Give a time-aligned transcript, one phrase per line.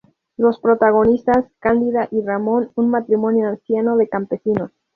[0.35, 4.71] Los protagonistas: Cándida y Ramón, un matrimonio anciano de campesinos.